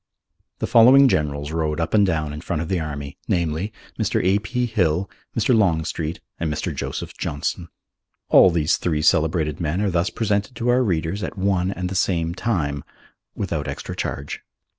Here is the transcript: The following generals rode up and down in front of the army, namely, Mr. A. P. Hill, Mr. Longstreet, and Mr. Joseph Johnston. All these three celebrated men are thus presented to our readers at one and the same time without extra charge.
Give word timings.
The 0.57 0.65
following 0.65 1.07
generals 1.07 1.51
rode 1.51 1.79
up 1.79 1.93
and 1.93 2.03
down 2.03 2.33
in 2.33 2.41
front 2.41 2.63
of 2.63 2.69
the 2.69 2.79
army, 2.79 3.19
namely, 3.27 3.71
Mr. 3.99 4.19
A. 4.25 4.39
P. 4.39 4.65
Hill, 4.65 5.07
Mr. 5.37 5.55
Longstreet, 5.55 6.19
and 6.39 6.51
Mr. 6.51 6.73
Joseph 6.73 7.15
Johnston. 7.19 7.67
All 8.27 8.49
these 8.49 8.77
three 8.77 9.03
celebrated 9.03 9.59
men 9.61 9.79
are 9.79 9.91
thus 9.91 10.09
presented 10.09 10.55
to 10.55 10.69
our 10.69 10.81
readers 10.83 11.21
at 11.21 11.37
one 11.37 11.69
and 11.69 11.87
the 11.87 11.93
same 11.93 12.33
time 12.33 12.83
without 13.35 13.67
extra 13.67 13.95
charge. 13.95 14.41